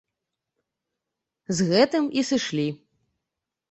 З 1.61 1.69
гэтым 1.71 2.03
і 2.11 2.21
сышлі. 2.35 2.69